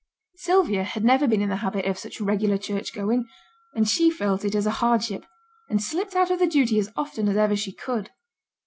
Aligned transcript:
Sylvia 0.37 0.83
had 0.83 1.03
never 1.05 1.27
been 1.27 1.43
in 1.43 1.49
the 1.49 1.57
habit 1.57 1.85
of 1.85 1.95
such 1.95 2.19
regular 2.19 2.57
church 2.57 2.91
going, 2.91 3.27
and 3.75 3.87
she 3.87 4.09
felt 4.09 4.43
it 4.43 4.55
as 4.55 4.65
a 4.65 4.71
hardship, 4.81 5.27
and 5.69 5.79
slipped 5.79 6.15
out 6.15 6.31
of 6.31 6.39
the 6.39 6.47
duty 6.47 6.79
as 6.79 6.91
often 6.95 7.29
as 7.29 7.37
ever 7.37 7.55
she 7.55 7.71
could. 7.71 8.09